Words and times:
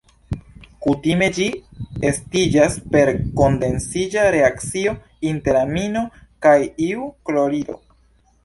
Kutime 0.85 1.25
ĝi 1.39 1.45
estiĝas 2.11 2.79
per 2.95 3.11
kondensiĝa 3.41 4.25
reakcio 4.39 4.97
inter 5.33 5.61
amino 5.63 6.05
kaj 6.47 6.57
iu 6.91 7.07
klorido. 7.31 7.79